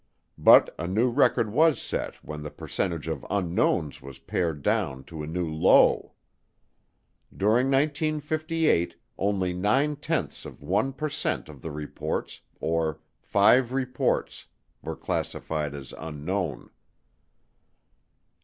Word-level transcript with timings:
But 0.39 0.73
a 0.79 0.87
new 0.87 1.11
record 1.11 1.51
was 1.51 1.79
set 1.79 2.15
when 2.25 2.41
the 2.41 2.49
percentage 2.49 3.07
of 3.07 3.23
unknowns 3.29 4.01
was 4.01 4.17
pared 4.17 4.63
down 4.63 5.03
to 5.03 5.21
a 5.21 5.27
new 5.27 5.47
low. 5.47 6.13
During 7.31 7.67
1958 7.69 8.95
only 9.19 9.53
9/10 9.53 10.47
of 10.47 10.63
one 10.63 10.91
per 10.91 11.07
cent 11.07 11.49
of 11.49 11.61
the 11.61 11.69
reports, 11.69 12.41
or 12.59 12.99
5 13.21 13.73
reports, 13.73 14.47
were 14.81 14.95
classified 14.95 15.75
as 15.75 15.93
"unknown." 15.95 16.71